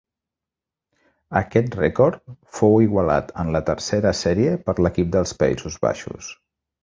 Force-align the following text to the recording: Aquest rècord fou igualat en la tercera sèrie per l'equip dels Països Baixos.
Aquest 1.41 1.75
rècord 1.79 2.23
fou 2.59 2.79
igualat 2.85 3.29
en 3.43 3.53
la 3.57 3.63
tercera 3.69 4.13
sèrie 4.23 4.57
per 4.69 4.77
l'equip 4.87 5.15
dels 5.17 5.35
Països 5.43 5.77
Baixos. 5.85 6.33